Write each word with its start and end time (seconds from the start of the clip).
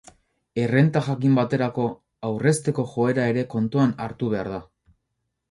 Errenta 0.61 1.03
jakin 1.07 1.35
baterako, 1.39 1.85
aurrezteko 2.31 2.87
joera 2.95 3.27
ere 3.35 3.45
kontuan 3.53 3.95
hartu 4.09 4.33
behar 4.35 4.53
da. 4.57 4.61